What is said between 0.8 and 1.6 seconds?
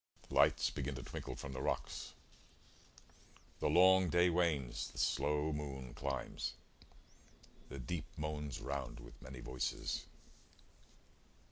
to twinkle from